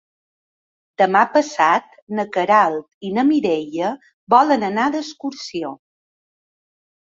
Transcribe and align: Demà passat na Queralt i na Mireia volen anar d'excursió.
Demà 1.01 1.19
passat 1.33 1.93
na 2.19 2.25
Queralt 2.37 3.07
i 3.09 3.11
na 3.19 3.27
Mireia 3.27 3.93
volen 4.37 4.67
anar 4.71 4.89
d'excursió. 4.97 5.73